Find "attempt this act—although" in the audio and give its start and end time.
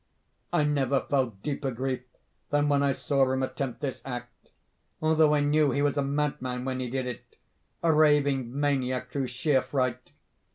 3.43-5.35